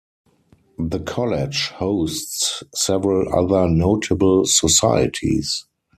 The 0.79 0.97
college 0.99 1.67
hosts 1.67 2.63
several 2.73 3.31
other 3.31 3.69
notable 3.69 4.45
societies. 4.47 5.67